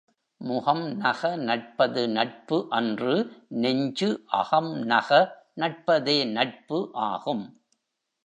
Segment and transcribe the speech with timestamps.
[0.41, 3.15] முகம் நக நட்பது நட்பு அன்று
[3.47, 5.09] நெஞ்சு அகம் நக
[5.55, 6.89] நட்பதே நட்பு
[6.93, 7.43] ஆகும்.